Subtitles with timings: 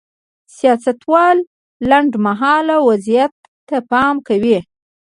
[0.57, 1.37] سیاستوال
[1.89, 3.33] لنډ مهال وضعیت
[3.67, 4.57] ته پام کوي.